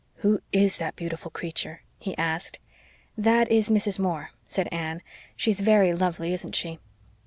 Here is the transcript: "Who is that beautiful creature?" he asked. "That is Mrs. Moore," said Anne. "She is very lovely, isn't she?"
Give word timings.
"Who 0.25 0.39
is 0.51 0.77
that 0.77 0.95
beautiful 0.95 1.29
creature?" 1.29 1.83
he 1.99 2.17
asked. 2.17 2.57
"That 3.15 3.51
is 3.51 3.69
Mrs. 3.69 3.99
Moore," 3.99 4.31
said 4.47 4.67
Anne. 4.71 5.03
"She 5.35 5.51
is 5.51 5.61
very 5.61 5.93
lovely, 5.93 6.33
isn't 6.33 6.55
she?" 6.55 6.79